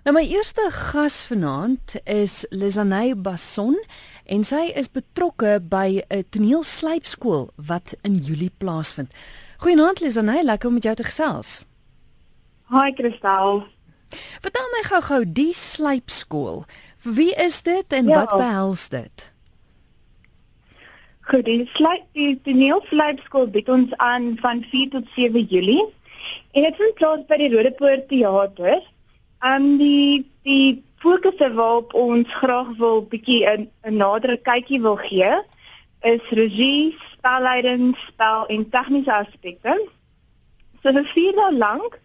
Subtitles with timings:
[0.00, 3.74] Nou my eerste gas vanaand is Lizanay Basson
[4.24, 9.12] en sy is betrokke by 'n toneelslypskool wat in Julie plaasvind.
[9.58, 11.64] Goeienaand Lizanay, lekker om met jou te gesels.
[12.70, 13.66] Hi Kristal.
[14.40, 16.64] Vertel my gou-gou die slypskool.
[16.96, 18.24] Vir wie is dit en ja.
[18.24, 19.32] wat behels dit?
[21.20, 25.84] Goed, die slyp die toneelslypskool bied ons aan van 4 tot 7 Julie.
[26.52, 28.80] En dit vind plaas by die Rodepoort Theater.
[29.40, 34.96] Ehm um, die die fokusse waarop ons graag wil bietjie 'n 'n nadere kykie wil
[34.96, 35.32] gee
[36.02, 39.88] is regie, spelleiding, spel en tegniese aspekte.
[40.82, 41.98] So vir vier dae lank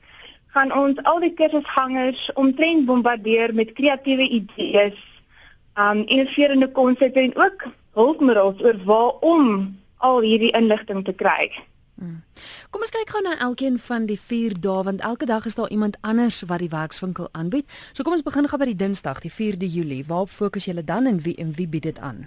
[0.56, 5.00] gaan ons al die kursusgangers omtrent bombardeer met kreatiewe idees,
[5.76, 7.68] um innoverende konsepte en ook
[8.00, 11.52] hulpmiddels oor waarom al hierdie inligting te kry.
[11.96, 12.24] Hmm.
[12.76, 15.72] Kom ons kyk gou na elkeen van die 4 dae want elke dag is daar
[15.72, 17.68] iemand anders wat die werkswinkel aanbied.
[17.94, 20.04] So kom ons begin gou by die Dinsdag, die 4de Julie.
[20.08, 22.26] Waarop fokus julle dan en wie en wie bied dit aan?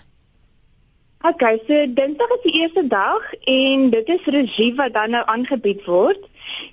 [1.27, 5.85] OK, so Dinsdag is die eerste dag en dit is regie wat dan nou aangebied
[5.85, 6.25] word.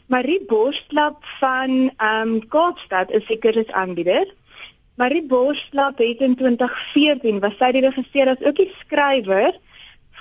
[0.07, 4.29] Marie Borslap van ehm um, Kaapstad is seker is aanbieder.
[4.95, 9.57] Marie Borslap het in 2014 was sy die regisseur as ook die skrywer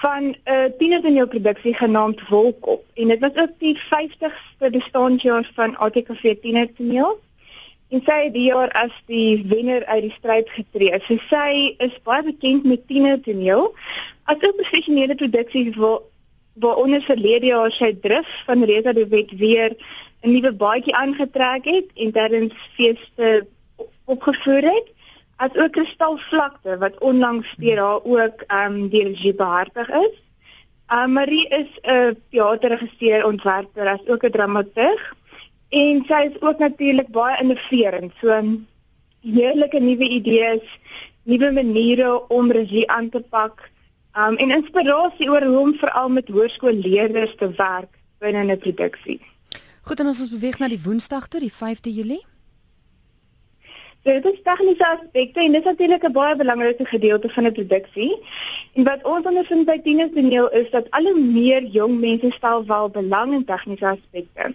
[0.03, 6.34] van 'n uh, tienertoneel-produksie genaamd Wolkop en dit was ook die 50ste bestaanjaar van ATKV
[6.41, 7.20] Tienertoneel.
[7.89, 10.98] En sy het die jaar as die wenner uit die stryd getree.
[11.06, 13.75] So sy is baie bekend met tienertoneel
[14.25, 16.01] as 'n professionele produksie waar
[16.55, 19.77] waaronder verlede jaar sy drif van Reza de Wet weer
[20.23, 23.47] 'n nuwe baadjie aangetrek het en tydens feeste
[24.05, 24.94] opgevoer het
[25.37, 30.23] as ook kristalvlakte wat onlangs deur haar ook ehm um, deur regie behartig is.
[30.93, 35.15] Uh, Marie is 'n teaterregisseur, ontwerper, as ook 'n dramaturg
[35.69, 38.13] en sy is ook natuurlik baie innoverend.
[38.21, 38.43] So
[39.21, 40.79] heerlike nuwe idees,
[41.23, 43.71] nuwe maniere om regie aan te pak.
[44.15, 49.20] Um en inspirasie oor hoe om veral met hoërskoolleerders te werk binne 'n produksie.
[49.83, 52.25] Goed, en ons beweeg na die Woensdag toe, die 5de Julie.
[54.05, 58.13] Dit is tegniese aspekte en dit is natuurlik 'n baie belangrike gedeelte van 'n produksie.
[58.75, 62.89] En wat ons ondervind by tienertoneel is dat al hoe meer jong mense stel wel
[62.89, 64.55] belang in tegniese aspekte.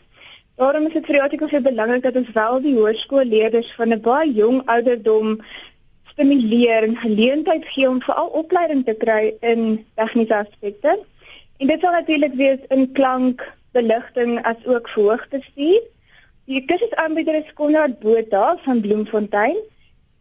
[0.56, 4.02] Daarom is dit vir die artikel so belangrik dat ons wel die hoërskoolleerders van 'n
[4.02, 5.42] baie jong ouderdom
[6.12, 11.00] stimuleer en geleentheid gee om veral opleiding te kry in tegniese aspekte.
[11.58, 15.82] En dit sal natuurlik wees in klank, beligting as ook verhoogtestuur.
[16.50, 19.58] Die kursusaanbieder is Konrad Botha van Bloemfontein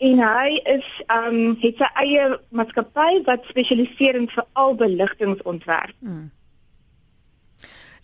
[0.05, 5.97] en hy is um het sy eie maatskappy wat spesialiseer in veral beligtingontwerp.
[6.05, 6.27] Hmm.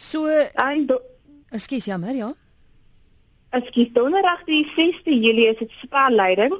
[0.01, 0.89] So en
[1.55, 2.33] Ekskuus jammer, ja.
[3.55, 6.57] Ekskuus, donderdag die 6de Julie is dit spelleiding.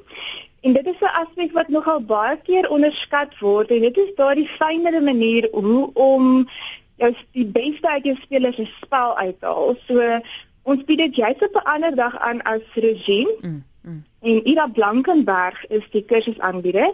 [0.61, 4.49] En dit is 'n aspek wat nogal baie keer onderskat word en dit is daardie
[4.49, 6.49] fynere manier hoe om
[6.97, 9.77] jou die beste uit jou spelers se spel uit te haal.
[9.87, 10.21] So
[10.65, 13.35] Ons bied dit juist op 'n ander dag aan as regime.
[13.41, 14.05] Mm, mm.
[14.21, 16.93] En Ida Blankenberg is die kursusaanbieder.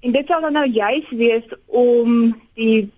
[0.00, 2.90] En dit sal dan nou juist wees om die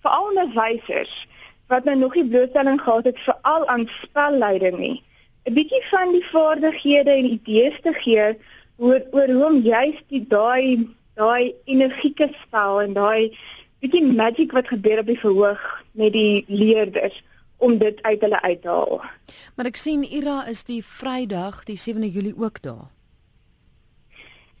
[0.00, 1.28] veral onderwysers
[1.66, 5.02] wat nou nog nie blootstelling gehad het veral aan spelleiding nie.
[5.44, 8.36] 'n Bietjie van die vaardighede en idees te gee
[8.76, 13.36] oor oor hoe om juist die daai daai energieke spel en daai
[13.80, 17.22] bietjie magie wat gebeur op die verhoog met die leerders
[17.60, 19.02] om dit uit hulle uit te haal.
[19.56, 22.88] Maar ek sien Ira is die Vrydag, die 7de Julie ook daar.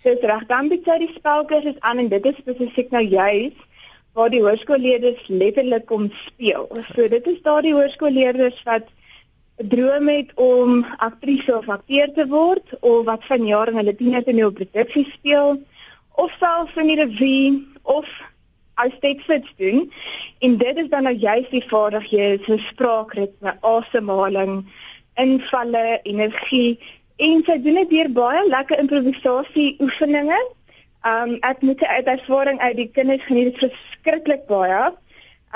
[0.04, 3.56] Dis reg, dan bied sy die spelkursus aan en dit is spesifiek nou juis
[4.16, 6.66] waar die hoërskoolleerders letterlik kom speel.
[6.94, 8.88] So dit is daardie hoërskoolleerders wat
[9.60, 15.04] droom het om aktrise of akteur te word of wat vanjaar in hulle tienertoneel produksie
[15.12, 15.60] speel
[16.16, 18.08] of selfs in die revue of
[18.84, 19.84] as dit fits doen
[20.46, 24.64] en dit is dan nou juist die vaardighede so spraakritme, asemhaling,
[25.20, 26.78] invalle, energie
[27.20, 30.38] en sy doen dit deur baie lekker improvisasie oefeninge.
[31.08, 34.80] Um ek moet uit ervaring uit die kinders geniet dit verskriklik baie.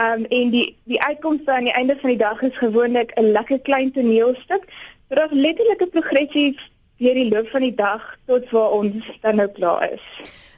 [0.01, 3.61] Um en die die uitkomste aan die einde van die dag is gewoonlik 'n lekker
[3.61, 4.69] klein toneelstuk.
[5.09, 6.57] So daar's letterlik 'n progressie
[6.99, 10.07] deur die loop van die dag tot waar ons dan nou klaar is.